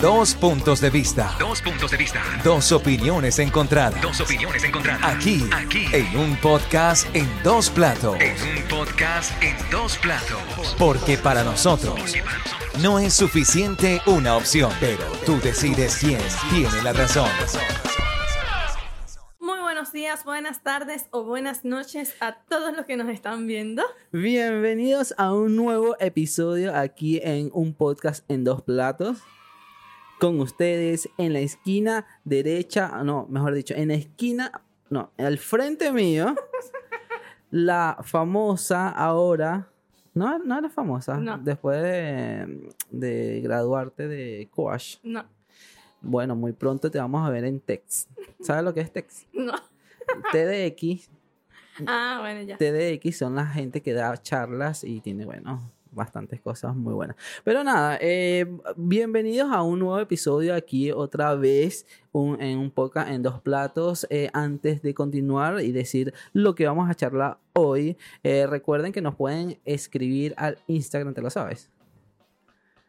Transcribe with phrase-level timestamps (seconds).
[0.00, 1.36] Dos puntos de vista.
[1.38, 2.22] Dos puntos de vista.
[2.42, 4.00] Dos opiniones encontradas.
[4.00, 5.02] Dos opiniones encontradas.
[5.04, 5.84] Aquí, Aquí.
[5.92, 8.16] en un podcast en dos platos.
[8.18, 10.74] En un podcast en dos platos.
[10.78, 16.20] Porque para nosotros Porque para nosotros no es suficiente una opción, pero tú decides quién
[16.50, 17.28] tiene la razón.
[19.38, 23.82] Muy buenos días, buenas tardes o buenas noches a todos los que nos están viendo.
[24.12, 29.18] Bienvenidos a un nuevo episodio aquí en un podcast en dos platos.
[30.20, 34.52] Con ustedes en la esquina derecha, no, mejor dicho, en la esquina,
[34.90, 36.34] no, al frente mío,
[37.50, 39.68] la famosa ahora,
[40.14, 41.38] no, no era famosa, No.
[41.38, 44.96] después de, de graduarte de coach.
[45.02, 45.24] No,
[46.02, 48.08] Bueno, muy pronto te vamos a ver en Tex.
[48.40, 49.26] ¿Sabes lo que es Tex?
[49.32, 49.52] no.
[50.32, 51.08] TDX
[51.86, 52.58] Ah, bueno, ya.
[52.58, 55.62] TDX son la gente que da charlas y tiene, bueno,
[55.92, 57.16] bastantes cosas muy buenas.
[57.44, 63.22] Pero nada, eh, bienvenidos a un nuevo episodio aquí otra vez en un podcast en
[63.22, 64.06] dos platos.
[64.10, 69.00] Eh, antes de continuar y decir lo que vamos a charlar hoy, eh, recuerden que
[69.00, 71.70] nos pueden escribir al Instagram, ¿te lo sabes?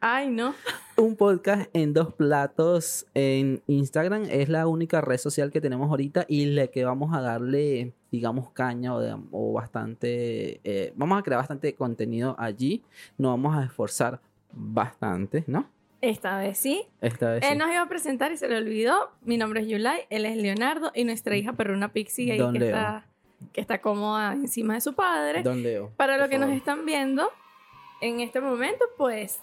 [0.03, 0.55] Ay, no.
[0.97, 6.25] Un podcast en dos platos en Instagram es la única red social que tenemos ahorita
[6.27, 11.23] y la que vamos a darle, digamos, caña o, de- o bastante, eh, vamos a
[11.23, 12.83] crear bastante contenido allí.
[13.19, 14.19] Nos vamos a esforzar
[14.52, 15.69] bastante, ¿no?
[16.02, 16.83] Esta vez sí.
[16.99, 17.57] Esta vez Él sí.
[17.59, 19.11] nos iba a presentar y se le olvidó.
[19.22, 22.59] Mi nombre es Yulai, él es Leonardo y nuestra hija perruna Pixie ahí Don que
[22.59, 22.69] Leo.
[22.69, 23.05] está,
[23.53, 25.44] que está cómoda encima de su padre.
[25.44, 25.91] Don Leo.
[25.97, 26.57] Para los que nos favor.
[26.57, 27.29] están viendo
[28.02, 29.39] en este momento, pues,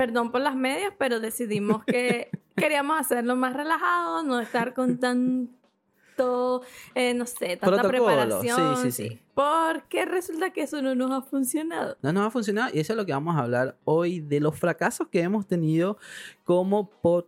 [0.00, 6.62] perdón por las medias, pero decidimos que queríamos hacerlo más relajado, no estar con tanto,
[6.94, 8.76] eh, no sé, tanta Protocolo, preparación.
[8.76, 9.20] sí, sí, sí.
[9.34, 11.96] Porque resulta que eso no nos ha funcionado.
[12.02, 14.40] No nos va a funcionar y eso es lo que vamos a hablar hoy de
[14.40, 15.98] los fracasos que hemos tenido
[16.44, 17.26] como pod-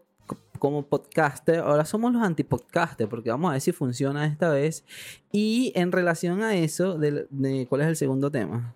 [0.58, 4.84] como podcaster, ahora somos los antipodcasters porque vamos a ver si funciona esta vez.
[5.32, 8.74] Y en relación a eso, del- de, ¿cuál es el segundo tema?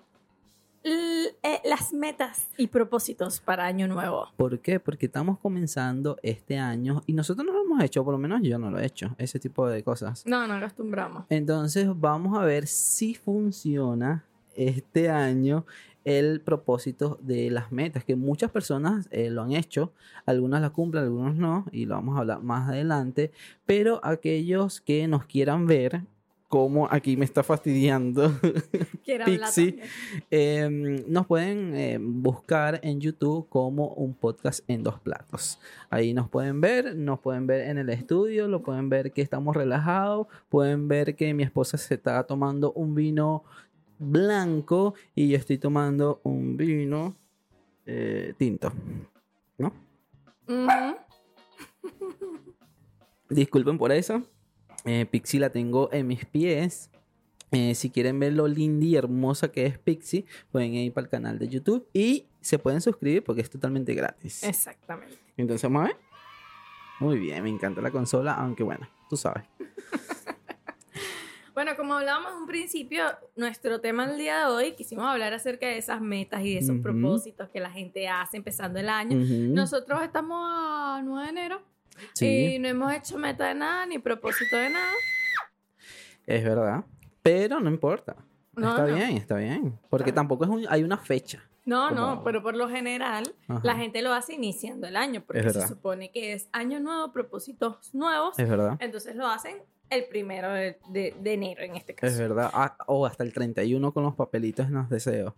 [0.88, 4.28] Eh, las metas y propósitos para Año Nuevo.
[4.36, 4.78] ¿Por qué?
[4.78, 8.56] Porque estamos comenzando este año y nosotros no lo hemos hecho, por lo menos yo
[8.56, 10.24] no lo he hecho, ese tipo de cosas.
[10.26, 11.24] No, no acostumbramos.
[11.28, 14.24] Entonces vamos a ver si funciona
[14.54, 15.66] este año
[16.04, 19.92] el propósito de las metas, que muchas personas eh, lo han hecho,
[20.24, 23.32] algunas las cumplen, algunos no, y lo vamos a hablar más adelante,
[23.66, 26.02] pero aquellos que nos quieran ver,
[26.48, 28.32] como aquí me está fastidiando,
[29.24, 29.80] Pixie.
[30.30, 35.58] eh, nos pueden eh, buscar en YouTube como un podcast en dos platos.
[35.90, 39.56] Ahí nos pueden ver, nos pueden ver en el estudio, lo pueden ver que estamos
[39.56, 43.44] relajados, pueden ver que mi esposa se está tomando un vino
[43.98, 47.16] blanco y yo estoy tomando un vino
[47.86, 48.72] eh, tinto.
[49.58, 49.72] ¿No?
[53.28, 54.22] Disculpen por eso.
[54.86, 56.90] Eh, Pixie la tengo en mis pies.
[57.50, 61.10] Eh, si quieren ver lo linda y hermosa que es Pixie, pueden ir para el
[61.10, 64.42] canal de YouTube y se pueden suscribir porque es totalmente gratis.
[64.44, 65.18] Exactamente.
[65.36, 65.96] Entonces, vamos a ver.
[67.00, 69.44] Muy bien, me encanta la consola, aunque bueno, tú sabes.
[71.56, 73.02] Bueno, como hablábamos en un principio,
[73.34, 76.76] nuestro tema del día de hoy, quisimos hablar acerca de esas metas y de esos
[76.80, 79.16] propósitos que la gente hace empezando el año.
[79.16, 81.62] Nosotros estamos a 9 de enero
[82.14, 84.92] sí, y no hemos hecho meta de nada ni propósito de nada.
[86.26, 86.84] es verdad.
[87.22, 88.16] Pero no importa.
[88.54, 88.94] No, está no.
[88.94, 89.78] bien, está bien.
[89.90, 90.14] Porque Claro.
[90.16, 91.42] tampoco es un- hay una fecha.
[91.64, 93.60] No, Como- no, pero por lo general Ajá.
[93.64, 97.92] la gente lo hace iniciando el año porque se supone que es año nuevo, propósitos
[97.92, 98.38] nuevos.
[98.38, 98.76] Es verdad.
[98.80, 99.58] Entonces lo hacen
[99.90, 102.12] el primero de, de- de enero en este caso.
[102.12, 102.50] Es verdad.
[102.54, 105.34] Ah, o hasta el 31 con los papelitos en los deseos.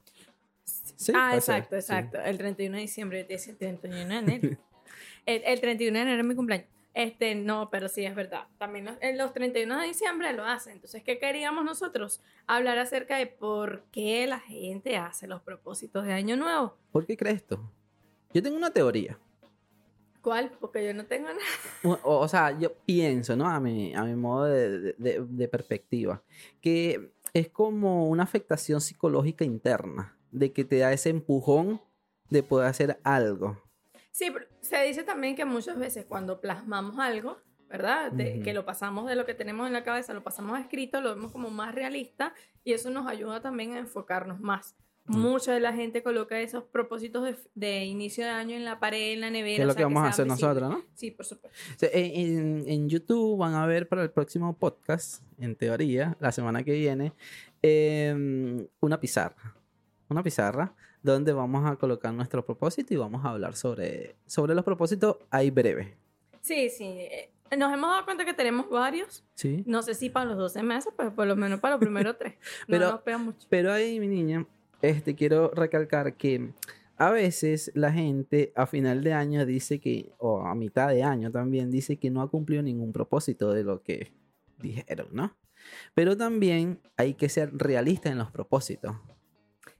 [0.64, 1.78] Sí, ah, puede ser, exacto, sí.
[1.80, 2.20] exacto.
[2.20, 4.58] El 31 de diciembre el 31 de enero.
[5.28, 6.66] el, el 31 de enero es mi cumpleaños.
[6.94, 8.48] Este, no, pero sí es verdad.
[8.58, 10.72] También los, en los 31 de diciembre lo hacen.
[10.72, 12.20] Entonces, ¿qué queríamos nosotros?
[12.48, 16.76] Hablar acerca de por qué la gente hace los propósitos de Año Nuevo.
[16.90, 17.60] ¿Por qué crees esto?
[18.34, 19.16] Yo tengo una teoría.
[20.22, 20.50] ¿Cuál?
[20.60, 21.38] Porque yo no tengo nada.
[21.84, 23.46] O, o- o sea, yo pienso, ¿no?
[23.48, 26.22] A mi, a mi modo de, de- de- de perspectiva,
[26.60, 31.80] que es como una afectación psicológica interna, de que te da ese empujón
[32.30, 33.62] de poder hacer algo.
[34.18, 37.38] Sí, pero se dice también que muchas veces cuando plasmamos algo,
[37.68, 38.10] ¿verdad?
[38.10, 38.42] De- Ujú.
[38.42, 41.14] Que lo pasamos de lo que tenemos en la cabeza, lo pasamos a escrito, lo
[41.14, 42.34] vemos como más realista
[42.64, 44.74] y eso nos ayuda también a enfocarnos más.
[45.04, 45.18] Mm.
[45.20, 49.12] Mucha de la gente coloca esos propósitos de, de inicio de año en la pared,
[49.12, 49.56] en la nevera.
[49.56, 50.82] Que es o lo sea, que vamos a sean hacer nosotros, ¿no?
[50.94, 51.56] Sí, por supuesto.
[51.76, 56.32] O sea, en, en- YouTube van a ver para el próximo podcast, en teoría, la
[56.32, 57.12] semana que viene,
[57.62, 59.54] em, una pizarra.
[60.08, 64.64] Una pizarra donde vamos a colocar nuestro propósito y vamos a hablar sobre, sobre los
[64.64, 65.94] propósitos ahí breve.
[66.40, 66.84] Sí, sí.
[66.84, 69.24] eh, Nos hemos dado cuenta que tenemos varios.
[69.34, 69.62] ¿Sí?
[69.66, 72.34] No sé si para los 12 meses, pero por lo menos para los primeros tres.
[72.68, 73.46] No Pero- nos pega mucho.
[73.48, 74.46] Pero ahí, mi niña,
[74.82, 76.50] este, quiero recalcar que
[76.96, 81.30] a veces la gente a final de año dice que, o a mitad de año
[81.30, 84.12] también, dice que no ha cumplido ningún propósito de lo que
[84.58, 85.36] dijeron, ¿no?
[85.94, 88.96] Pero también hay que ser realista en los propósitos.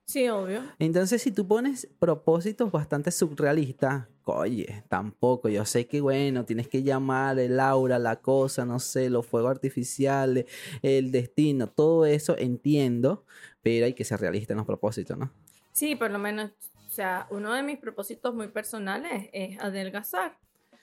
[0.09, 0.63] Sí, obvio.
[0.79, 5.51] Entonces, si tú pones propósitos bastante surrealistas, oye, tampoco.
[5.51, 9.51] Yo sé que, bueno, tienes que llamar el aura, la cosa, no sé, los fuegos
[9.51, 10.47] artificiales,
[10.81, 13.27] el destino, todo eso entiendo,
[13.61, 15.31] pero hay que ser realista en los propósitos, ¿no?
[15.73, 16.53] Sí, por lo menos,
[16.87, 20.39] o sea, uno de mis propósitos muy personales es adelgazar.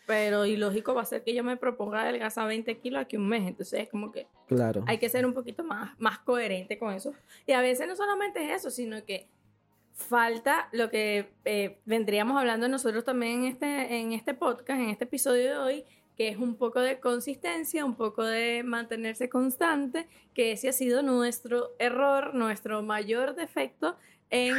[0.07, 3.47] Pero ilógico va a ser que yo me proponga adelgazar 20 kilos aquí un mes.
[3.47, 4.83] Entonces es como que Claro.
[4.87, 7.13] hay que ser un poquito más, más coherente con eso.
[7.47, 9.27] Y a veces no solamente es eso, sino que
[9.93, 15.05] falta lo que eh, vendríamos hablando nosotros también en este, en este podcast, en este
[15.05, 15.85] episodio de hoy,
[16.17, 21.01] que es un poco de consistencia, un poco de mantenerse constante, que ese ha sido
[21.01, 23.97] nuestro error, nuestro mayor defecto
[24.29, 24.53] en,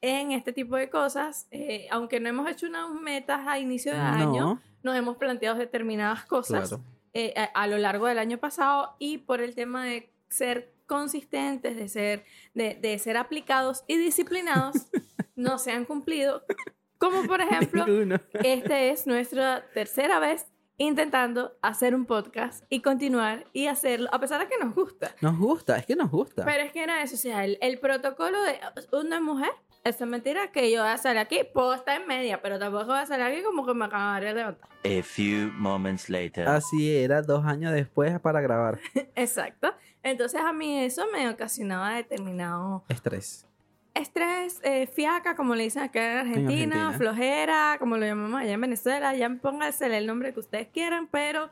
[0.00, 1.46] en este tipo de cosas.
[1.50, 5.58] Eh, aunque no hemos hecho unas metas a inicio de año, No, nos hemos planteado
[5.58, 6.84] determinadas cosas claro.
[7.14, 11.76] eh, a, a lo largo del año pasado y por el tema de ser consistentes,
[11.76, 12.24] de ser,
[12.54, 14.76] de, de ser aplicados y disciplinados,
[15.36, 16.44] no se han cumplido.
[16.98, 17.84] Como por ejemplo,
[18.34, 20.46] esta es nuestra tercera vez
[20.80, 25.14] intentando hacer un podcast y continuar y hacerlo, a pesar de que nos gusta.
[25.20, 26.44] Nos gusta, es que nos gusta.
[26.44, 28.60] Pero es que era eso, o sea, el, el protocolo de
[28.92, 29.50] una mujer,
[29.88, 32.86] esa es mentira que yo voy a salir aquí, puedo estar en media, pero tampoco
[32.86, 34.68] voy a salir aquí como que me acabaré de levantar.
[34.84, 36.48] A few moments later.
[36.48, 38.78] Así era dos años después para grabar.
[39.14, 39.74] Exacto.
[40.02, 43.46] Entonces a mí eso me ocasionaba determinado Estrés.
[43.94, 46.92] estrés, eh, fiaca, como le dicen acá en Argentina, Argentina.
[46.92, 49.14] flojera, como lo llamamos allá en Venezuela.
[49.16, 51.50] Ya pónganse el nombre que ustedes quieran, pero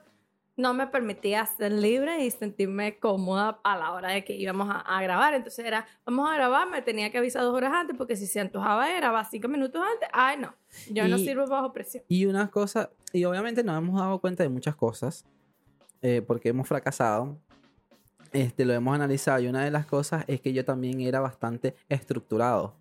[0.56, 4.80] no me permitía ser libre y sentirme cómoda a la hora de que íbamos a,
[4.80, 5.34] a grabar.
[5.34, 8.40] Entonces era, vamos a grabar, me tenía que avisar dos horas antes, porque si se
[8.40, 10.08] antojaba era, va cinco minutos antes.
[10.12, 10.54] Ay, no,
[10.90, 12.04] yo no sirvo bajo presión.
[12.08, 15.26] Y unas cosas, y obviamente nos hemos dado cuenta de muchas cosas,
[16.00, 17.38] eh, porque hemos fracasado,
[18.32, 21.74] este, lo hemos analizado, y una de las cosas es que yo también era bastante
[21.88, 22.74] estructurado,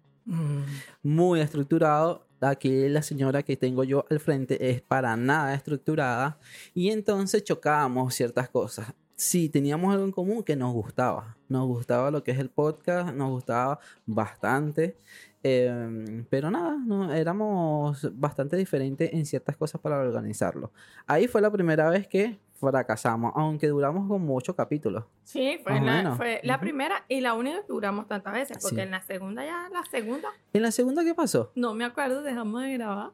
[1.03, 2.24] muy estructurado.
[2.41, 6.37] Aquí la señora que tengo yo al frente es para nada estructurada,
[6.73, 8.93] y entonces chocábamos ciertas cosas.
[9.17, 11.37] Sí, teníamos algo en común que nos gustaba.
[11.47, 14.97] Nos gustaba lo que es el podcast, nos gustaba bastante.
[15.41, 20.71] Em, pero nada, no, éramos bastante diferentes en ciertas cosas para organizarlo.
[21.07, 25.03] Ahí fue la primera vez que fracasamos, aunque duramos como ocho capítulos.
[25.23, 28.81] Sí, fue, la, fue primera y la única que duramos tantas veces, porque Sí.
[28.81, 31.51] en la segunda ya, la segunda, ¿En la segunda qué pasó?
[31.55, 33.11] no me acuerdo, dejamos de grabar.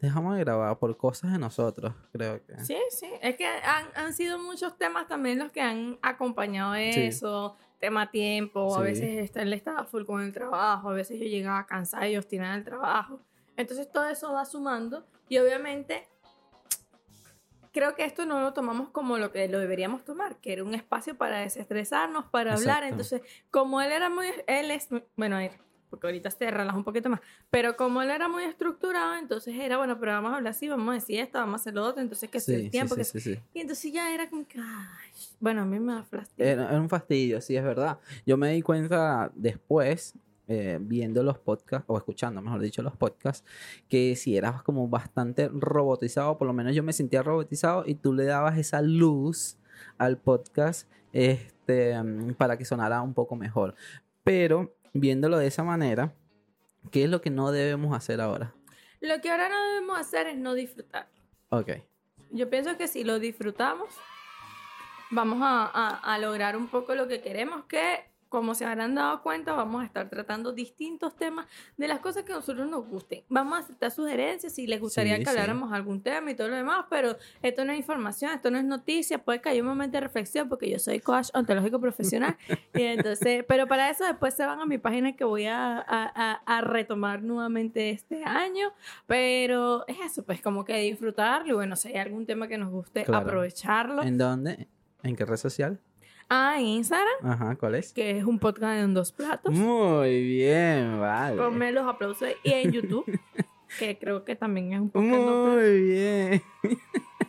[0.00, 2.56] Dejamos de grabar por cosas de nosotros, creo que.
[2.64, 3.08] Sí, sí.
[3.20, 7.00] Es que han, han sido muchos temas también los que han acompañado Sí.
[7.02, 7.56] eso.
[7.80, 12.08] Tema tiempo, a veces él estaba full con el trabajo, a veces yo llegaba cansada
[12.08, 13.20] y obstinada del trabajo.
[13.56, 16.08] Entonces todo eso va sumando y obviamente
[17.78, 20.74] creo que esto no lo tomamos como lo que lo deberíamos tomar, que era un
[20.74, 22.82] espacio para desestresarnos, para hablar.
[22.82, 22.88] Exacto.
[22.88, 23.22] Entonces,
[23.52, 25.52] como él era muy, él es, bueno, él,
[25.88, 27.20] porque ahorita se relaja un poquito más,
[27.50, 30.90] pero como él era muy estructurado, entonces era, bueno, pero vamos a hablar así, vamos
[30.90, 33.00] a decir esto, vamos a hacer lo otro, entonces que Sí, sea el tiempo, sí,
[33.00, 33.40] que sí, sí, sí.
[33.54, 36.50] y entonces ya era como que, ay, bueno, a mí me da fastidio.
[36.50, 38.00] Era, era un fastidio, sí, es verdad.
[38.26, 40.14] Yo me di cuenta después,
[40.48, 43.44] eh, viendo los podcasts, o escuchando, mejor dicho, los podcasts,
[43.88, 48.12] que si eras como bastante robotizado, por lo menos yo me sentía robotizado y tú
[48.14, 49.58] le dabas esa luz
[49.98, 53.74] al podcast este, mm, para que sonara un poco mejor.
[54.24, 56.14] Pero viéndolo de esa manera,
[56.90, 58.54] ¿qué es lo que no debemos hacer ahora?
[59.00, 61.08] Lo que ahora no debemos hacer es no disfrutar.
[61.50, 61.70] Ok,
[62.30, 63.88] Yo pienso que si lo disfrutamos,
[65.10, 69.22] vamos a, a- a lograr un poco lo que queremos, que como se habrán dado
[69.22, 73.24] cuenta, vamos a estar tratando distintos temas de las cosas que a nosotros nos gusten.
[73.28, 75.30] Vamos a aceptar sugerencias si les gustaría Sí, que sí.
[75.30, 78.64] habláramos algún tema y todo lo demás, pero esto no es información, esto no es
[78.64, 82.36] noticia, puede que haya un momento de reflexión porque yo soy coach ontológico profesional.
[82.74, 85.82] y entonces, pero para eso después se van a mi página que voy a, a-
[86.14, 88.72] a- a retomar nuevamente este año.
[89.06, 92.70] Pero es eso, pues como que disfrutarlo y bueno, si hay algún tema que nos
[92.70, 93.26] guste, Claro.
[93.26, 94.02] aprovecharlo.
[94.02, 94.68] ¿en dónde?
[95.02, 95.80] ¿En qué red social?
[96.30, 97.92] Ah, en Instagram, Ajá, ¿cuál es?
[97.92, 99.52] que es un podcast en dos platos.
[99.52, 101.36] Muy bien, vale.
[101.36, 103.04] Ponme los aplausos y en YouTube,
[103.78, 105.54] que creo que también es un podcast en dos platos.
[105.54, 106.42] Muy bien.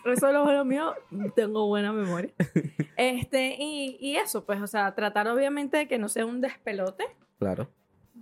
[0.05, 0.93] Eso es lo mío,
[1.35, 2.31] tengo buena memoria.
[2.97, 7.05] Este, y, y eso, pues, o sea, tratar obviamente de que no sea un despelote,
[7.37, 7.69] Claro.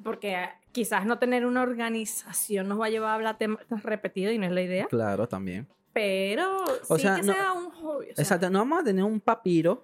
[0.03, 0.38] porque
[0.72, 4.46] quizás no tener una organización nos va a llevar a hablar temas repetidos y no
[4.46, 5.65] es la idea, Claro, también.
[5.93, 8.12] pero O sí sea, que no- sea un hobby.
[8.12, 9.84] o sea, Exacto, no vamos a tener un papiro,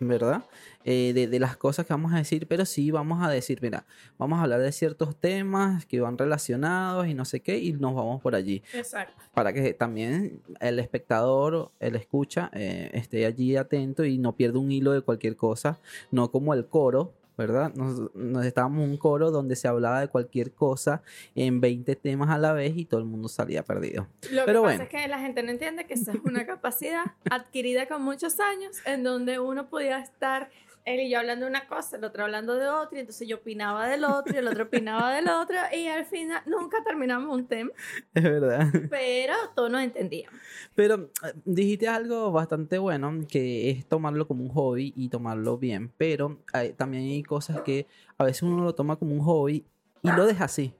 [0.00, 0.44] ¿verdad?
[0.84, 3.84] Eh, de, de las cosas que vamos a decir, pero sí vamos a decir, mira,
[4.18, 7.94] vamos a hablar de ciertos temas que van relacionados y no sé qué, y nos
[7.94, 8.62] vamos por allí.
[8.72, 9.14] Exacto.
[9.34, 14.72] Para que también el espectador, el escucha, eh, esté allí atento y no pierda un
[14.72, 15.78] hilo de cualquier cosa,
[16.10, 17.12] no como el coro.
[17.40, 17.72] ¿Verdad?
[17.74, 21.00] Nos, nos estábamos en un coro donde se hablaba de cualquier cosa
[21.34, 24.08] en 20 temas a la vez y todo el mundo salía perdido.
[24.30, 24.78] Lo Pero que bueno.
[24.78, 28.40] pasa es que la gente no entiende que esa es una capacidad adquirida con muchos
[28.40, 30.50] años en donde uno podía estar
[30.84, 33.36] él y yo hablando de una cosa, el otro hablando de otra, y entonces yo
[33.36, 37.46] opinaba del otro y el otro opinaba del otro y al final nunca terminamos un
[37.46, 37.70] tema,
[38.14, 38.66] Es verdad.
[38.88, 40.38] pero todos nos entendíamos.
[40.74, 45.92] Pero eh, dijiste algo bastante bueno, que es tomarlo como un hobby y tomarlo bien.
[45.98, 47.86] Pero hay- también hay cosas que
[48.18, 49.64] a veces uno lo toma como un hobby
[50.02, 50.72] y lo deja así.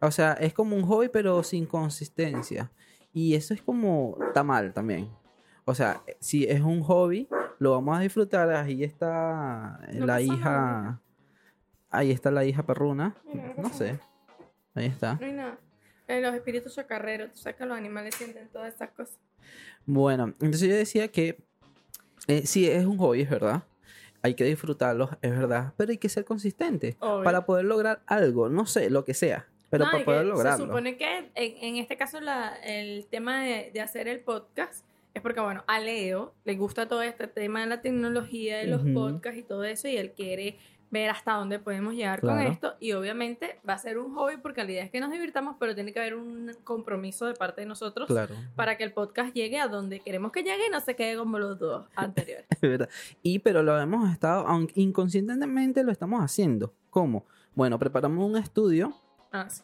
[0.00, 2.70] O sea, es como un hobby pero sin consistencia.
[3.12, 5.08] Y eso es como, está mal también.
[5.64, 8.50] O sea, si es un hobby, lo vamos a disfrutar.
[8.50, 10.36] Ahí está No la hija.
[10.36, 11.00] nada.
[11.90, 13.14] Ahí está la hija perruna.
[13.32, 13.98] No No sé.
[14.74, 15.14] Ahí está.
[15.20, 15.58] No hay nada.
[16.08, 19.16] Eh, los espíritus chacarreros, tú sabes que los animales sienten todas esas cosas.
[19.86, 21.38] Bueno, entonces yo decía que
[22.26, 23.62] eh, sí, es un hobby, es verdad.
[24.22, 25.72] Hay que disfrutarlo, es verdad.
[25.76, 27.24] Pero hay que ser consistente Obvio.
[27.24, 29.46] para poder lograr algo, no sé, lo que sea.
[29.70, 30.64] Pero No, para poder lograrlo.
[30.64, 34.84] Se supone que en, en este caso la- el tema de, de hacer el podcast
[35.14, 38.82] es porque, bueno, a Leo le gusta todo este tema de la tecnología, de los
[38.82, 40.58] podcasts y todo eso, y él quiere
[40.90, 42.74] ver hasta dónde podemos llegar con esto.
[42.78, 45.74] Y obviamente va a ser un hobby porque la idea es que nos divirtamos, pero
[45.74, 49.58] tiene que haber un compromiso de parte de nosotros Claro, para que el podcast llegue
[49.58, 52.46] a donde queremos que llegue y no se quede como los dos anteriores.
[52.50, 52.88] es verdad.
[53.22, 56.74] Y pero lo hemos estado, aunque inconscientemente lo estamos haciendo.
[56.90, 57.24] ¿Cómo?
[57.54, 58.94] Bueno, preparamos un estudio.
[59.32, 59.62] Ah, sí.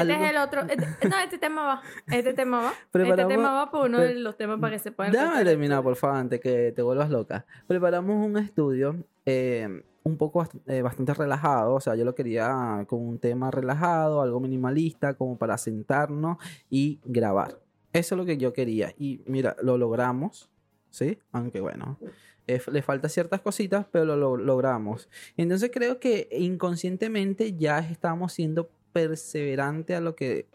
[0.00, 0.60] Este Algo- es el otro.
[0.62, 1.82] este- no, este tema va.
[2.10, 2.70] Este tema va.
[2.72, 5.12] Este Preparamos- tema va por uno de los temas para que se puedan.
[5.12, 7.44] Déjame terminar, por favor, antes que te vuelvas loca.
[7.66, 13.00] Preparamos un estudio eh, un poco eh, bastante relajado, o sea, yo lo quería con
[13.04, 16.36] un tema relajado, algo minimalista, como para sentarnos
[16.70, 17.58] y grabar.
[17.92, 18.94] Eso es lo que yo quería.
[18.98, 20.48] Y mira, lo logramos,
[20.90, 21.18] ¿sí?
[21.32, 21.98] Aunque bueno,
[22.46, 25.08] eh, le falta ciertas cositas, pero lo, lo- logramos.
[25.36, 28.68] Entonces creo que inconscientemente ya estamos siendo
[29.00, 30.46] perseverantes a lo que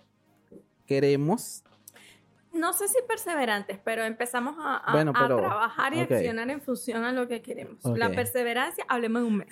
[0.87, 1.63] queremos
[2.53, 6.11] No sé si perseverantes, pero empezamos a, a- Bueno, a pero- trabajar y ok.
[6.11, 7.77] accionar en función a lo que queremos.
[7.85, 8.15] La Ok.
[8.15, 9.47] perseverancia, hablemos en un mes.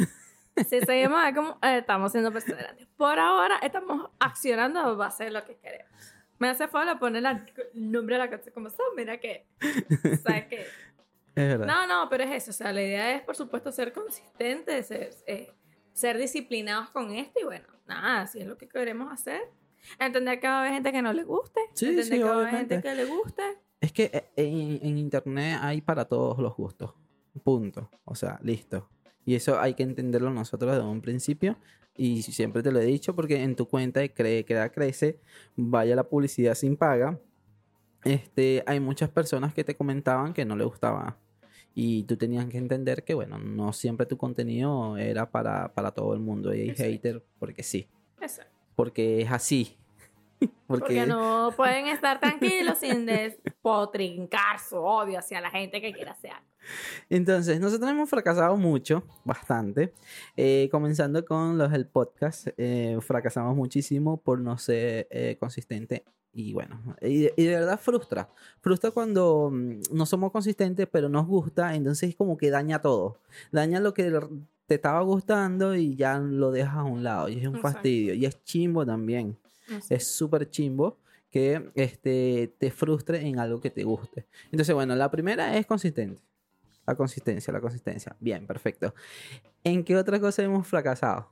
[0.68, 2.88] Si seguimos a como eh, estamos siendo perseverantes.
[2.98, 5.90] Por ahora estamos accionando a base de lo que queremos.
[6.40, 9.46] Me hace falta poner la- el nombre de la canción como son, mira que.
[10.24, 10.66] ¿Sabes qué?
[11.36, 11.68] Es verdad.
[11.68, 12.50] No, no, pero es eso.
[12.52, 15.54] O sea, la idea es, por supuesto, ser consistentes, ser, eh,
[15.94, 19.42] ser disciplinados con esto y bueno, nada, si es lo que queremos hacer.
[20.00, 21.62] Entender que va a haber gente que no le guste.
[21.74, 23.44] Sí, entender sí, que va a haber gente que le guste.
[23.82, 26.94] Es que eh, en, en internet hay para todos los gustos.
[27.44, 27.90] Punto.
[28.06, 28.90] O sea, listo.
[29.26, 31.58] Y eso hay que entenderlo nosotros desde un principio.
[31.96, 35.20] Y siempre te lo he dicho porque en tu cuenta de Cree, Crea, Crece,
[35.56, 37.20] vaya la publicidad sin paga.
[38.06, 41.18] Este, hay muchas personas que te comentaban que no le gustaba.
[41.76, 46.14] Y tú tenías que entender que, bueno, no siempre tu contenido era para, para todo
[46.14, 46.54] el mundo.
[46.54, 46.84] Y hay sí.
[46.84, 47.88] hater porque sí.
[48.76, 49.76] Porque es así.
[50.68, 56.32] Porque no pueden estar tranquilos sin despotrincar su odio hacia la gente que quiera hacer
[56.32, 56.48] algo.
[57.10, 59.94] Entonces, nosotros hemos fracasado mucho, bastante.
[60.36, 66.04] Eh, comenzando con los del podcast, eh, fracasamos muchísimo por no ser eh, consistente.
[66.32, 68.30] Y bueno, y, y de verdad frustra.
[68.62, 73.18] Frustra cuando mm, no somos consistentes, pero nos gusta, entonces como que daña todo.
[73.52, 74.12] Daña lo que
[74.68, 77.30] te estaba gustando y ya lo dejas a un lado.
[77.30, 77.78] Y es un Exacto.
[77.78, 78.14] fastidio.
[78.14, 79.38] Y es chimbo también
[79.90, 80.98] Es súper chimbo
[81.30, 84.26] que este, te frustre en algo que te guste.
[84.52, 86.22] Entonces, bueno, la primera es consistente.
[86.88, 88.16] La consistencia, la consistencia.
[88.20, 88.96] Bien, perfecto.
[89.64, 91.32] ¿En qué otra cosa hemos fracasado?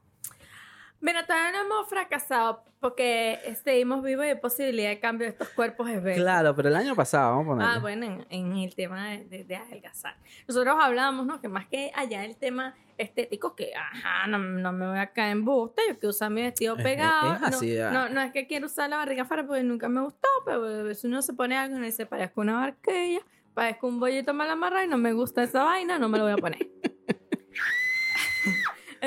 [0.99, 5.49] Mira, todavía no hemos fracasado porque seguimos vivos y hay posibilidad de cambio de estos
[5.49, 6.23] cuerpos esbeltos.
[6.23, 7.73] Claro, pero el año pasado, vamos a ponerle.
[7.75, 10.15] Ah, bueno, en, en el tema de, de- de adelgazar.
[10.47, 11.39] Nosotros hablábamos, ¿no?
[11.39, 15.33] Que más que allá el tema estético, que, ajá, no, no me voy a caer
[15.33, 17.35] en buste, yo quiero usar mi vestido Es- pegado.
[17.35, 20.01] es así, no, no, no es que quiero usar la barriga afuera porque nunca me
[20.01, 23.19] gustó, pero si uno se pone algo y dice, parezco una barquilla,
[23.53, 26.33] parezco un bollito mal amarrado y no me gusta esa vaina, no me lo voy
[26.33, 26.66] a poner.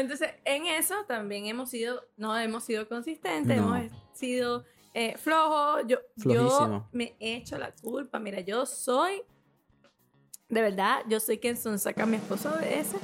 [0.01, 3.77] Entonces, en eso también hemos sido, no hemos sido consistentes, No.
[3.77, 4.65] hemos sido
[4.95, 5.83] eh, flojos.
[5.87, 8.19] Yo, yo me he hecho la culpa.
[8.19, 9.23] Mira, yo soy,
[10.49, 13.01] de verdad, yo soy quien son saca a mi esposo a veces.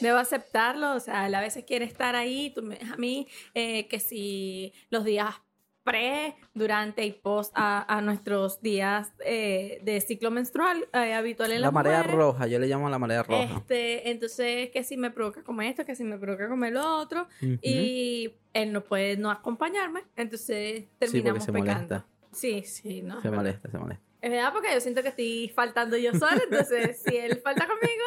[0.00, 3.86] Debo aceptarlo, o sea, él a veces quiere estar ahí, tú me a mí, eh,
[3.88, 5.34] que si los días
[5.82, 11.60] pre, durante y post a, a nuestros días eh, de ciclo menstrual eh, habitual en
[11.62, 12.16] La las marea mujeres.
[12.16, 13.42] roja, yo le llamo la marea roja.
[13.58, 17.26] Este, entonces, que si me provoca comer esto, que si me provoca comer lo otro,
[17.40, 21.72] y él no puede no acompañarme, entonces terminamos se pecando.
[21.72, 22.06] molesta.
[22.32, 23.20] Sí, sí, no.
[23.22, 24.04] Se molesta, se molesta.
[24.20, 28.04] Es verdad porque yo siento que estoy faltando yo sola, entonces si él falta conmigo,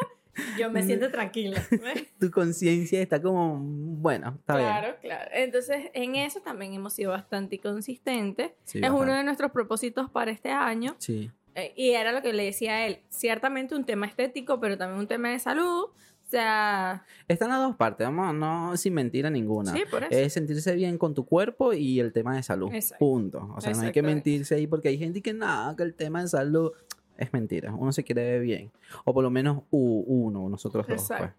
[0.58, 1.62] yo me siento tranquila.
[2.20, 4.68] Tu conciencia está como, bueno, está bien.
[4.68, 5.32] Claro, claro.
[5.34, 8.52] Entonces, en eso también hemos sido bastante consistentes.
[8.64, 9.04] Sí, es bastante.
[9.04, 10.96] uno de nuestros propósitos para este año.
[11.00, 11.30] Sí.
[11.56, 13.00] Eh, y era lo que le decía a él.
[13.10, 15.86] Ciertamente un tema estético, pero también un tema de salud.
[16.26, 19.72] O sea, Están las dos partes, vamos, no sin mentira ninguna.
[19.72, 20.16] sí, por eso.
[20.18, 22.74] Es sentirse bien con tu cuerpo y el tema de salud.
[22.74, 23.06] Exacto.
[23.06, 23.54] Punto.
[23.56, 26.22] O sea, no hay que mentirse ahí porque hay gente que nada, que el tema
[26.24, 26.72] de salud
[27.18, 27.74] es mentira.
[27.74, 28.72] Uno se quiere ver bien.
[29.06, 31.08] O por lo menos uno, nosotros dos.
[31.18, 31.32] pues.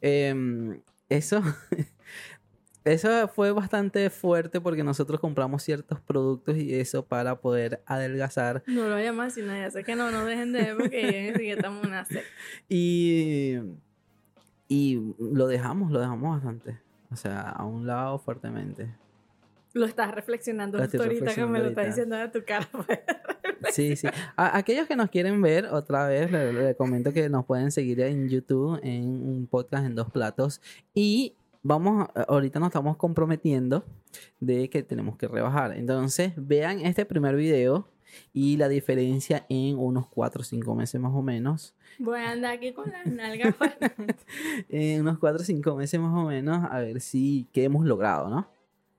[0.00, 1.42] Em, eso,
[2.84, 8.62] eso fue bastante fuerte porque nosotros compramos ciertos productos y eso para poder adelgazar.
[8.66, 9.70] No lo llamar así, nadie.
[9.70, 12.06] Sé que no nos dejen de ver porque ya ni siquiera estamos en una.
[12.68, 13.58] Y,
[14.68, 16.78] y lo dejamos, lo dejamos bastante.
[17.10, 18.94] O sea, a un lado fuertemente.
[19.72, 20.98] Lo estás reflexionando Lo ahorita
[21.34, 22.68] que me lo estás reflexionando diciendo de tu cara.
[23.72, 24.06] Sí, sí.
[24.36, 28.00] A aquellos que nos quieren ver, otra vez les les comento que nos pueden seguir
[28.00, 30.60] en YouTube en un podcast en dos platos.
[30.94, 33.84] Y vamos, a- ahorita nos estamos comprometiendo
[34.40, 35.76] de que tenemos que rebajar.
[35.76, 37.88] Entonces, vean este primer video
[38.32, 41.74] y la diferencia en unos 4 o 5 meses más o menos.
[41.98, 43.54] Voy a andar aquí con las nalgas.
[44.68, 48.28] En unos 4 o 5 meses más o menos, a ver si qué hemos logrado,
[48.28, 48.48] ¿no?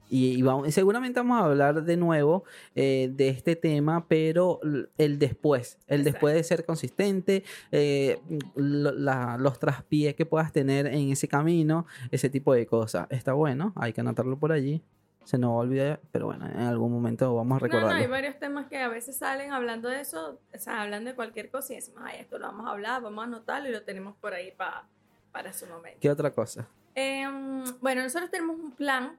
[0.10, 2.44] Y, y vamos, seguramente vamos a hablar de nuevo
[2.76, 4.60] eh, de este tema, pero
[4.98, 6.04] el después, el Exacto.
[6.14, 8.20] después de ser consistente, eh,
[8.56, 13.08] lo- la- los traspiés que puedas tener en ese camino, ese tipo de cosas.
[13.10, 14.82] Está bueno, hay que anotarlo por allí.
[15.24, 18.00] Se nos va a olvidar, pero bueno, en algún momento vamos a No, no, recordarlo.
[18.04, 21.50] hay varios temas que a veces salen hablando de eso, o sea, hablando de cualquier
[21.50, 24.16] cosa y decimos, ay, esto lo vamos a hablar, vamos a anotarlo y lo tenemos
[24.18, 24.88] por ahí pa-
[25.32, 25.98] para su momento.
[26.00, 26.68] ¿Qué otra cosa?
[26.94, 29.18] Em, bueno, nosotros tenemos un plan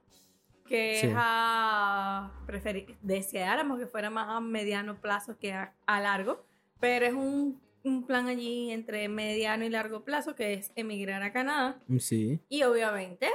[0.67, 1.07] que Sí.
[1.07, 6.45] es a preferir, deseáramos que fuera más a mediano plazo que a, a largo,
[6.81, 11.33] pero es un, un plan allí entre mediano y largo plazo que es emigrar a
[11.33, 11.79] Canadá.
[11.99, 12.41] Sí.
[12.49, 13.29] Y obviamente,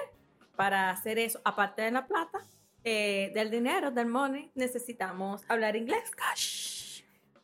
[0.56, 2.40] para hacer eso, aparte de la plata,
[2.84, 6.12] eh, del dinero, del money, necesitamos hablar inglés.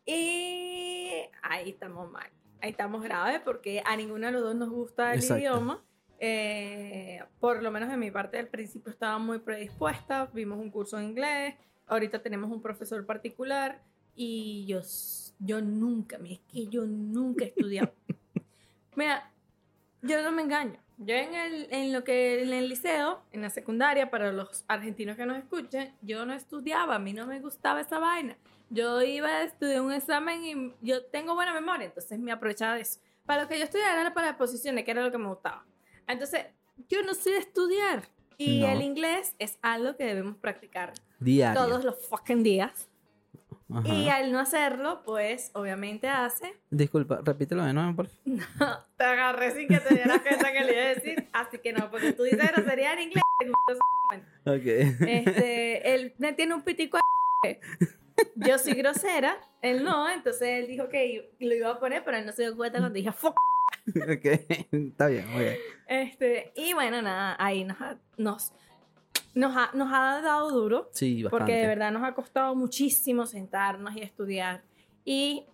[0.05, 2.29] Y ahí estamos mal.
[2.61, 5.39] Ahí estamos graves porque a ninguno de los dos nos gusta el Exacto.
[5.41, 5.83] idioma.
[6.19, 10.29] Eh, por lo menos de mi parte, al principio estaba muy predispuesta.
[10.33, 11.55] Vimos un curso de inglés.
[11.87, 13.81] Ahorita tenemos un profesor particular.
[14.15, 14.81] Y yo,
[15.39, 17.93] yo nunca, es que yo nunca he estudiado.
[18.95, 19.31] Mira,
[20.01, 20.79] yo no me engaño.
[20.97, 25.15] Yo en, el, en lo que en el liceo, en la secundaria, para los argentinos
[25.15, 28.35] que nos escuchen, yo no estudiaba, a mí no me gustaba esa vaina.
[28.71, 32.81] Yo iba a estudiar un examen y yo tengo buena memoria, entonces me aprovechaba de
[32.81, 32.99] eso.
[33.27, 35.63] Para lo que yo estudiaba era para las posiciones, que era lo que me gustaba.
[36.07, 36.45] Entonces,
[36.89, 38.03] yo no sé estudiar.
[38.39, 38.69] Y No.
[38.69, 41.59] el inglés es algo que debemos practicar Diario.
[41.59, 42.87] todos los fucking días.
[43.73, 43.87] Ajá.
[43.87, 48.07] Y al no hacerlo, pues obviamente hace Disculpa, repítelo de nuevo, por
[48.57, 48.85] favor.
[48.95, 51.27] te agarré sin que te dieras cuenta que le iba a decir.
[51.33, 53.23] Así que no, porque tú dices grosería en inglés.
[54.45, 54.65] Ok.
[54.65, 56.97] Este, él me tiene un pitico.
[56.97, 57.01] a-
[58.35, 60.09] Yo soy grosera, él no.
[60.09, 62.95] Entonces él dijo que lo iba a poner, pero él no se dio cuenta cuando
[62.95, 63.35] dije fuck.
[63.95, 64.25] ok.
[64.71, 65.55] Está bien, muy bien.
[65.87, 68.51] Este, y bueno, nada, ahí nos ha, nos,
[69.33, 70.89] nos ha, nos ha dado duro.
[70.93, 71.37] Sí, bastante.
[71.45, 74.63] Porque de verdad nos ha costado muchísimo sentarnos y estudiar.
[75.05, 75.45] Y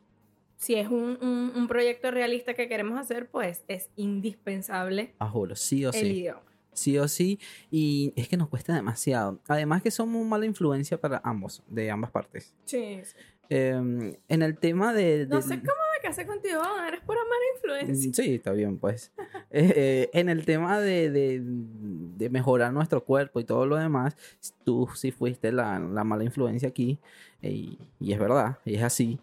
[0.55, 5.55] si es un, un- un proyecto realista que queremos hacer, pues es indispensable Ah, juro,
[5.55, 6.05] sí o el sí.
[6.07, 6.41] idioma.
[6.73, 7.39] Sí o sí.
[7.69, 9.39] Y es que nos cuesta demasiado.
[9.47, 12.55] Además que somos mala influencia para ambos, de ambas partes.
[12.65, 13.15] Sí, sí.
[13.49, 15.27] Eh, en el tema de...
[15.29, 18.13] No de- sé cómo casé contigo, eres pura mala influencia.
[18.13, 19.11] Sí, está bien, pues.
[19.55, 24.15] Eh, eh, en el tema de, de- de mejorar nuestro cuerpo y todo lo demás,
[24.63, 26.97] tú sí fuiste la, la mala influencia aquí.
[27.43, 29.19] eh, y, es verdad, y es así.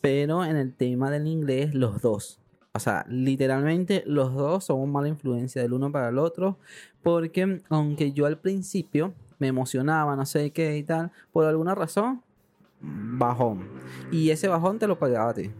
[0.00, 2.38] Pero en el tema del inglés, los dos.
[2.72, 6.56] O sea, literalmente los dos somos mala influencia del uno para el otro.
[7.02, 12.22] Porque aunque yo al principio me emocionaba, no sé qué y tal, por alguna razón,
[12.80, 13.66] bajón.
[14.12, 15.50] Y ese bajón te lo pagaba a ti.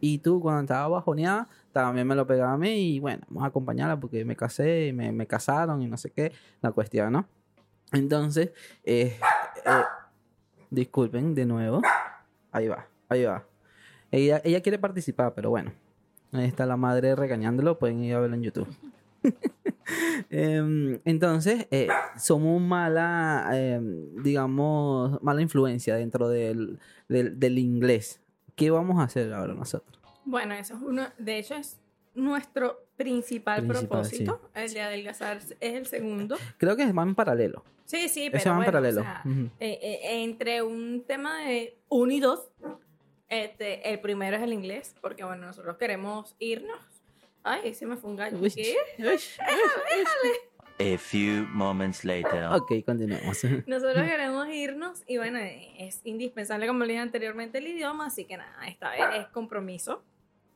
[0.00, 3.46] Y tú cuando estaba bajoneada, también me lo pegaba a mí y bueno, vamos a
[3.46, 7.26] acompañarla porque me casé y me, me casaron y no sé qué, la cuestión, ¿no?
[7.92, 8.50] Entonces,
[8.84, 9.18] eh,
[9.64, 9.82] eh,
[10.70, 11.82] disculpen de nuevo.
[12.52, 13.44] Ahí va, ahí va.
[14.10, 15.72] Ella, ella quiere participar, pero bueno.
[16.32, 18.68] Ahí está la madre regañándolo, pueden ir a verlo en YouTube.
[20.30, 28.20] Em, entonces, eh, somos mala, em, digamos, mala influencia dentro del, del, del inglés.
[28.58, 29.98] ¿Qué vamos a hacer ahora nosotros?
[30.24, 31.78] Bueno, eso es uno, de hecho es
[32.14, 34.40] nuestro principal, Principal, propósito.
[34.54, 36.36] El de adelgazar es el segundo.
[36.58, 37.64] Creo que van en paralelo.
[37.84, 39.00] Sí, sí, pero Eso va en bueno, paralelo.
[39.00, 39.40] o sea, Ujú.
[39.60, 42.48] eh, eh, entre un tema de uno y dos,
[43.28, 46.78] este, el primero es el inglés, porque bueno, nosotros queremos irnos.
[47.44, 48.36] Ay, se me fue un gallo.
[48.38, 48.76] Uy, ¿Qué?
[48.98, 49.20] uy, uy.
[50.80, 52.44] A few moments later.
[52.52, 53.42] Ok, continuemos.
[53.66, 58.36] Nosotros queremos irnos y bueno, es indispensable, como le dije anteriormente, el idioma, así que
[58.36, 60.02] nada, esta vez es compromiso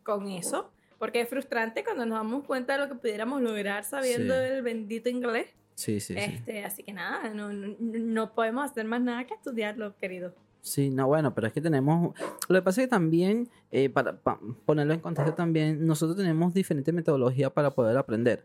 [0.05, 4.35] con eso, porque es frustrante cuando nos damos cuenta de lo que pudiéramos lograr sabiendo
[4.35, 4.41] Sí.
[4.53, 5.49] el bendito inglés.
[5.75, 6.21] Sí, sí, sí.
[6.21, 10.35] Este, así que nada, no, no, no podemos hacer más nada que estudiarlo, querido.
[10.61, 12.15] Sí, no, bueno, pero es que tenemos.
[12.49, 16.55] Lo que pasa es que también, eh, para, pa- ponerlo en contexto también, nosotros tenemos
[16.55, 18.45] diferentes metodologías para poder aprender.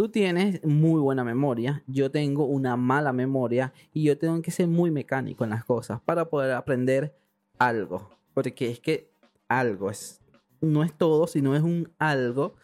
[0.00, 4.66] Tú tienes muy buena memoria, yo tengo una mala memoria y yo tengo que ser
[4.66, 7.14] muy mecánico en las cosas para poder aprender
[7.58, 8.08] algo.
[8.32, 9.12] Porque es que
[9.46, 10.22] algo es,
[10.62, 12.54] no es todo, sino es un algo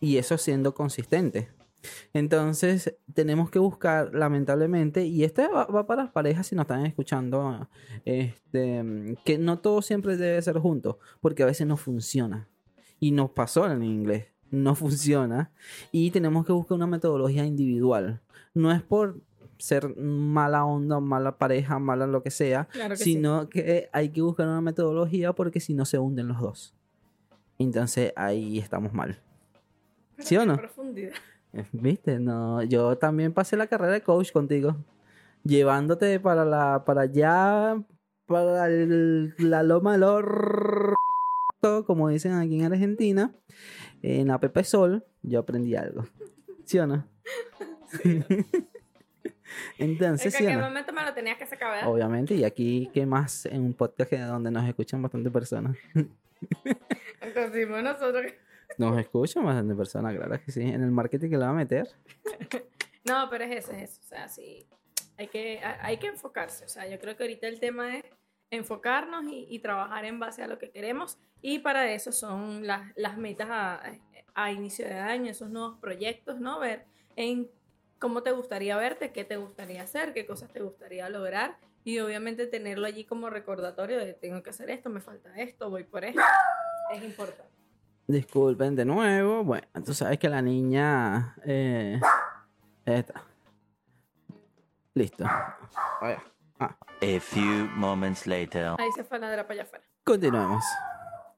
[0.00, 1.50] y eso siendo consistente.
[2.12, 7.68] Entonces, tenemos que buscar, lamentablemente, y este va, para las parejas si nos están escuchando,
[8.04, 12.48] este, que no todo siempre debe ser junto, porque a veces no funciona.
[12.98, 15.50] Y nos pasó en inglés, no funciona.
[15.90, 18.20] Y tenemos que buscar una metodología individual.
[18.54, 19.18] No es por
[19.58, 24.20] ser mala onda, mala pareja, mala lo que sea, Claro que sino que hay que
[24.22, 26.74] buscar una metodología porque si no se hunden los dos.
[27.58, 29.18] Entonces ahí estamos mal.
[30.18, 30.24] sí.
[30.28, 30.56] ¿sí o no?
[30.56, 31.12] Profundidad.
[31.52, 34.76] Eh, Viste, no, yo también pasé la carrera de coach contigo,
[35.44, 37.80] llevándote para la, para allá,
[38.26, 40.02] para el- la loma del
[41.86, 43.32] como dicen aquí en Argentina,
[44.02, 46.04] en la Pepe Sol, yo aprendí algo.
[46.64, 47.06] ¿Sí o no?
[49.78, 50.68] Entonces, Es que ¿sí en qué no?
[50.68, 51.88] momento me lo tenías que sacar, ¿verdad?
[51.88, 55.76] Obviamente, y aquí, ¿qué más en un podcast donde nos escuchan bastante personas?
[57.20, 58.24] Entonces, nosotros
[58.78, 60.62] Nos escuchan bastante personas, claro que sí.
[60.62, 61.88] En el marketing que le va a meter.
[63.04, 64.00] No, pero es eso, es eso.
[64.04, 64.64] O sea, sí,
[65.18, 66.64] hay que, ha- hay que enfocarse.
[66.64, 68.04] O sea, yo creo que ahorita el tema es
[68.52, 71.18] enfocarnos y, trabajar en base a lo que queremos.
[71.40, 76.60] Y para eso son las, metas a, inicio de año, esos nuevos proyectos, ¿no?
[76.60, 76.84] Ver
[77.16, 77.50] en
[77.98, 81.56] cómo te gustaría verte, qué te gustaría hacer, qué cosas te gustaría lograr.
[81.82, 85.84] Y obviamente tenerlo allí como recordatorio de tengo que hacer esto, me falta esto, voy
[85.84, 86.20] por esto.
[86.94, 87.50] Es importante.
[88.06, 89.44] Disculpen de nuevo.
[89.44, 91.34] Bueno, tú sabes que la niña.
[91.46, 91.98] Eh,
[92.84, 93.24] esta.
[94.94, 95.24] Listo.
[96.02, 96.22] Vaya.
[96.62, 98.74] Ah, A few moments later.
[98.78, 99.84] Ahí se fue la de la para allá afuera.
[100.04, 100.64] continuemos.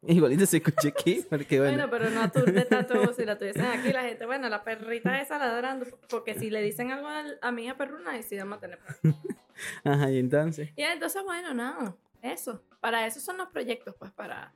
[0.07, 1.77] Igualito se escucha aquí, porque bueno.
[1.89, 3.91] Bueno, pero no aturde tanto si la tuviesen aquí.
[3.93, 5.87] La gente, bueno, la perrita esa ladrando.
[6.11, 8.79] Porque si le dicen algo al- a mi hija perruna, ahí sí vamos a tener
[8.81, 9.21] problemas.
[9.85, 10.71] Ajá, y entonces.
[10.77, 12.63] Y entonces, bueno, nada, eso.
[12.81, 14.53] Para eso son los proyectos, pues para,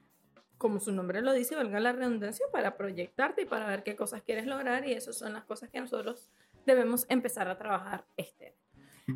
[0.59, 4.21] como su nombre lo dice, valga la redundancia, para proyectarte y para ver qué cosas
[4.21, 4.87] quieres lograr.
[4.87, 6.29] Y esas son las cosas que nosotros
[6.67, 8.55] debemos empezar a trabajar este.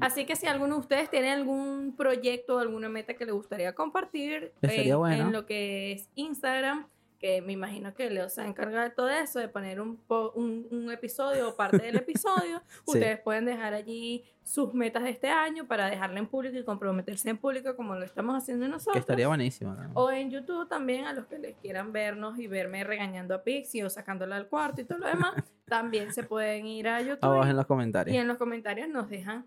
[0.00, 3.74] Así que si alguno de ustedes tiene algún proyecto o alguna meta que le gustaría
[3.74, 5.24] compartir en, bueno.
[5.26, 6.86] en lo que es Instagram,
[7.18, 9.96] que me imagino que Leo se va a encargar de todo eso, de poner un,
[9.96, 12.80] po- un, un episodio o parte del episodio, Sí.
[12.98, 17.30] ustedes pueden dejar allí sus metas de este año para dejarla en público y comprometerse
[17.30, 18.94] en público como lo estamos haciendo nosotros.
[18.94, 19.72] Que estaría buenísimo.
[19.72, 19.90] ¿no?
[19.94, 23.84] O en YouTube también, a los que les quieran vernos y verme regañando a Pixie
[23.84, 25.34] o sacándola al cuarto y todo lo demás,
[25.66, 28.16] también se pueden ir a YouTube Abajo y- en los y comentarios.
[28.16, 29.46] en los comentarios nos dejan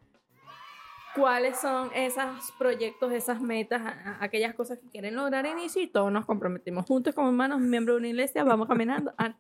[1.16, 3.82] cuáles son esos proyectos, esas metas,
[4.20, 7.96] aquellas cosas que quieren lograr a inicio y todos nos comprometimos juntos como hermanos, miembros
[7.96, 9.14] de una iglesia, vamos caminando.
[9.18, 9.36] Ah.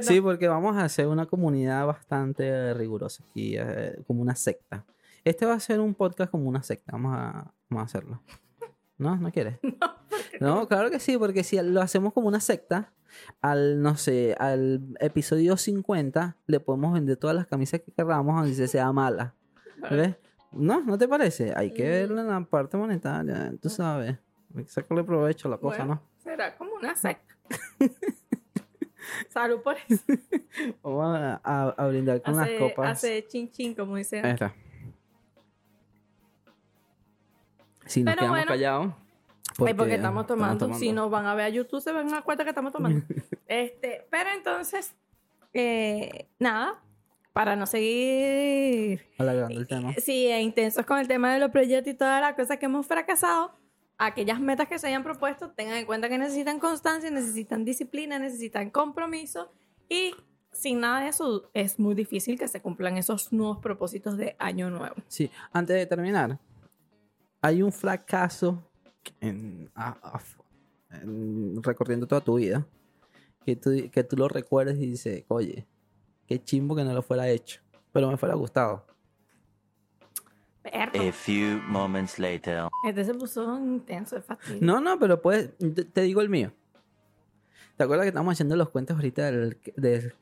[0.00, 4.84] Sí, porque vamos a hacer una comunidad bastante rigurosa aquí, eh, como una secta.
[5.24, 6.92] Este va a ser un podcast como una secta.
[6.92, 8.22] Vamos a, vamos a hacerlo.
[8.98, 9.16] ¿No?
[9.16, 9.58] ¿No quieres?
[10.40, 12.94] No, claro que sí, porque si lo hacemos como una secta,
[13.42, 18.54] al, no sé, al episodio 50 le podemos vender todas las camisas que queramos, aunque
[18.54, 19.34] se sea mala.
[19.90, 20.16] ¿Ves?
[20.52, 20.80] ¿No?
[20.80, 21.52] ¿No te parece?
[21.56, 21.86] Hay que Mm.
[21.90, 24.16] verlo en la parte monetaria, tú sabes.
[24.56, 27.34] Hay que sacarle provecho a la cosa, Bueno, será como una secta.
[29.28, 30.02] Salud por eso.
[30.08, 30.16] ¿no?
[30.82, 32.90] Vamos a, a- a brindar con Hace, las copas.
[32.90, 34.20] hace chin chin, como dice.
[34.20, 34.52] Ahí está.
[37.86, 38.48] Si nos Pero quedamos bueno.
[38.48, 38.94] callados.
[39.66, 40.66] Ay, porque estamos tomando.
[40.74, 41.02] Si tomando.
[41.02, 43.02] nos van a ver a YouTube, se van a dar cuenta que estamos tomando.
[43.46, 44.94] este, pero entonces,
[45.52, 46.80] eh, nada,
[47.40, 49.94] para no seguir Alargando el tema.
[49.94, 52.86] sí, e intensos con el tema de los proyectos y todas las cosas que hemos
[52.86, 53.52] fracasado,
[53.96, 58.68] aquellas metas que se hayan propuesto, tengan en cuenta que necesitan constancia, necesitan disciplina, necesitan
[58.68, 59.50] compromiso
[59.88, 60.14] y
[60.52, 64.68] sin nada de eso es muy difícil que se cumplan esos nuevos propósitos de año
[64.68, 64.96] nuevo.
[65.08, 66.38] Sí, antes de terminar,
[67.40, 68.62] hay un fracaso
[69.22, 69.70] en,
[70.90, 72.66] en- recorriendo toda tu vida
[73.46, 75.66] que tú, que tú lo recuerdes y dices, oye,
[76.30, 78.86] qué chimbo que no lo fuera hecho, pero me fuera gustado.
[80.62, 81.08] Perro.
[81.08, 82.68] A few moments later.
[82.86, 84.60] Este se puso intenso, es fastidio.
[84.60, 85.50] No, no, pero pues,
[85.92, 86.52] te, digo el mío.
[87.76, 90.14] ¿Te acuerdas que estamos haciendo los cuentos ahorita del, del,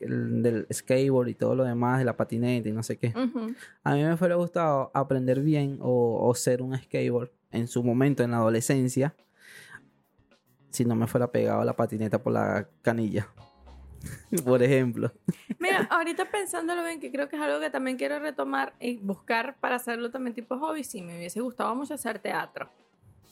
[0.43, 3.13] del skateboard y todo lo demás, de la patineta y no sé qué?
[3.83, 8.23] A mí me fuera gustado aprender bien o, o ser un skateboard en su momento,
[8.23, 9.15] en la adolescencia,
[10.71, 13.29] si no me fuera pegado la patineta por la canilla.
[14.45, 15.13] por ejemplo.
[15.59, 19.57] Mira, ahorita pensándolo bien, que creo que es algo que también quiero retomar y buscar
[19.61, 22.69] para hacerlo también tipo hobby, sí, me hubiese gustado mucho hacer teatro.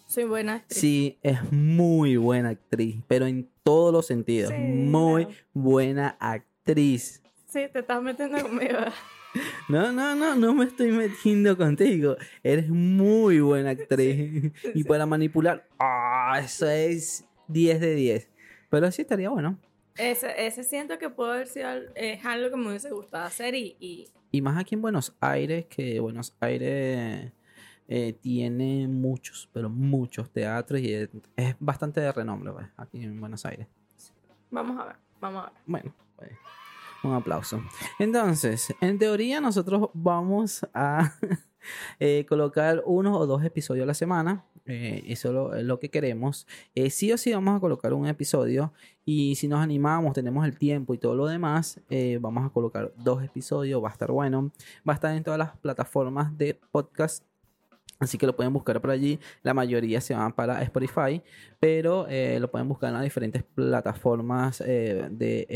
[0.06, 0.78] Soy buena actriz.
[0.78, 4.50] Sí, es muy buena actriz, pero en todos los sentidos.
[4.50, 5.40] Sí, muy claro.
[5.52, 7.22] buena actriz.
[7.46, 8.78] Sí, te estás metiendo conmigo.
[9.68, 12.16] No, no, no, no me estoy metiendo contigo.
[12.42, 14.50] Eres muy buena actriz.
[14.74, 18.30] Y para manipular, ah, eso es 10 de 10.
[18.70, 19.58] Pero sí estaría bueno.
[19.98, 23.76] Ese, ese siento que puede haber sido es algo que me hubiese gustado hacer y,
[23.80, 27.32] y Y más aquí en Buenos Aires, que Buenos Aires
[27.88, 33.20] eh, tiene muchos, pero muchos teatros y es, es bastante de renombre pues, aquí en
[33.20, 33.68] Buenos Aires.
[34.50, 35.60] vamos a ver, vamos a ver.
[35.66, 36.32] Bueno, pues,
[37.04, 37.62] un aplauso.
[37.98, 41.12] Entonces, en teoría nosotros vamos a
[42.00, 44.44] eh, colocar uno o dos episodios a la semana.
[44.68, 46.46] eh, eso lo- es lo que queremos.
[46.74, 48.72] Eh, sí o sí vamos a colocar un episodio.
[49.04, 51.80] Y si nos animamos, tenemos el tiempo y todo lo demás,
[52.20, 53.80] vamos a colocar dos episodios.
[53.82, 54.50] Va a estar bueno.
[54.88, 57.22] Va a estar en todas las plataformas de podcast.
[58.00, 59.20] Así que lo pueden buscar por allí.
[59.44, 61.22] La mayoría se van para Spotify,
[61.60, 62.06] pero
[62.40, 65.46] lo pueden buscar en las diferentes plataformas de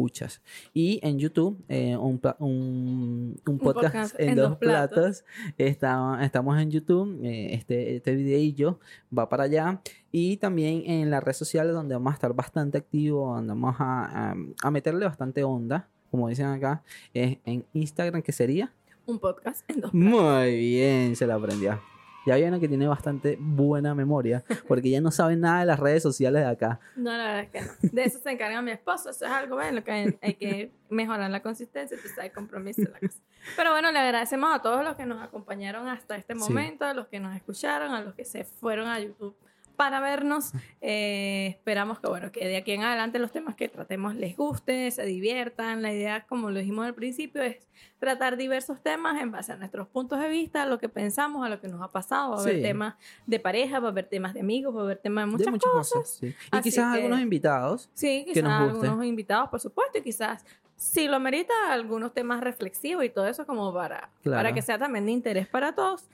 [0.00, 0.42] escuchas.
[0.74, 5.22] Y en YouTube, eh, un, un, un podcast, podcast en, en dos dos platos.
[5.22, 5.24] platos.
[5.56, 7.18] Está- estamos en YouTube.
[7.24, 8.78] eh, este, este videillo
[9.16, 9.80] va para allá.
[10.12, 14.32] Y también en las redes sociales, donde vamos a estar bastante activos, donde vamos a,
[14.32, 16.82] a- a meterle bastante onda, como dicen acá,
[17.14, 18.72] es en Instagram, que sería.
[19.06, 19.94] Un podcast en dos.
[19.94, 21.80] Muy bien, se la aprendió.
[22.26, 26.02] Ya vieron que tiene bastante buena memoria, porque ya no sabe nada de las redes
[26.02, 26.80] sociales de acá.
[26.96, 27.90] No, la verdad es que no.
[27.92, 29.10] De eso se encarga mi esposo.
[29.10, 32.82] Eso es algo en lo que hay, hay que mejorar la consistencia, tú sabes, compromiso.
[32.82, 33.18] La cosa.
[33.56, 36.40] Pero bueno, le agradecemos a todos los que nos acompañaron hasta este Sí.
[36.40, 39.36] momento, a los que nos escucharon, a los que se fueron a YouTube
[39.76, 40.52] para vernos.
[40.80, 44.90] Eh, esperamos que, bueno, que de aquí en adelante los temas que tratemos les guste,
[44.90, 45.82] se diviertan.
[45.82, 47.56] La idea, como lo dijimos al principio, es
[47.98, 51.48] tratar diversos temas en base a nuestros puntos de vista, a lo que pensamos, a
[51.48, 52.30] lo que nos ha pasado.
[52.32, 52.62] Va a haber Sí.
[52.62, 52.94] temas
[53.26, 55.50] de pareja, va a haber temas de amigos, va a haber temas de muchas, de
[55.52, 55.92] muchas cosas.
[55.92, 56.16] cosas.
[56.18, 56.26] sí.
[56.26, 57.90] Y Así quizás que- algunos invitados.
[57.94, 58.52] Sí, que quizás nos
[58.84, 60.44] algunos invitados, por supuesto, y quizás
[60.76, 64.38] si lo merita, algunos temas reflexivos y todo eso como para, Claro.
[64.38, 66.04] para que sea también de interés para todos.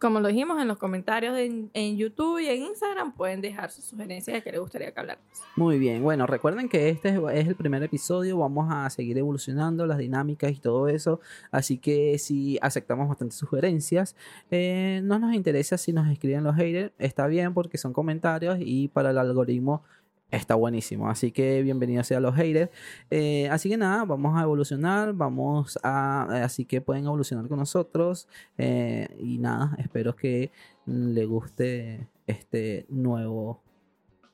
[0.00, 3.84] Como lo dijimos en los comentarios en, en YouTube y en Instagram, pueden dejar sus
[3.84, 5.24] sugerencias de qué les gustaría que habláramos.
[5.54, 9.86] Muy bien, bueno, recuerden que este es, es el primer episodio, vamos a seguir evolucionando
[9.86, 11.20] las dinámicas y todo eso,
[11.52, 14.16] así que si aceptamos bastantes sugerencias,
[14.50, 18.88] eh, no nos interesa si nos escriben los haters, está bien porque son comentarios y
[18.88, 19.84] para el algoritmo
[20.32, 22.70] está buenísimo, así que bienvenidos sean los haters,
[23.10, 28.26] Eh, así que nada, vamos a evolucionar, vamos a, así que pueden evolucionar con nosotros
[28.58, 30.50] eh, y nada, espero que
[30.86, 33.62] le guste este nuevo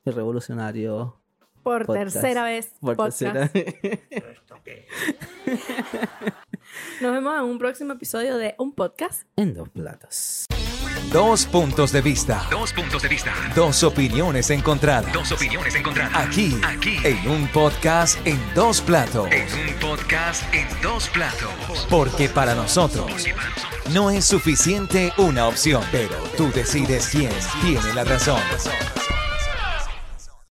[0.05, 1.17] y revolucionario
[1.63, 2.13] Por Podcast.
[2.13, 3.19] tercera vez, por podcast.
[3.19, 3.51] tercera-
[7.01, 9.23] Nos vemos en un próximo episodio de Un Podcast.
[9.35, 10.45] en dos platos.
[11.11, 12.45] Dos puntos de vista.
[12.51, 13.33] Dos puntos de vista.
[13.55, 15.11] Dos opiniones encontradas.
[15.11, 16.13] Dos opiniones encontradas.
[16.15, 16.97] Aquí, Aquí.
[17.03, 19.27] en un podcast en dos platos.
[19.31, 21.87] En un podcast en dos platos.
[21.89, 23.25] Porque para nosotros
[23.91, 27.31] no es suficiente una opción, pero tú decides quién
[27.63, 28.39] tiene la razón.